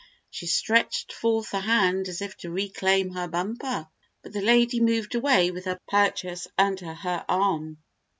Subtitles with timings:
[0.31, 3.87] She stretched forth a hand as if to reclaim her Bumper,
[4.23, 7.77] but the lady moved away with her purchase under her arm.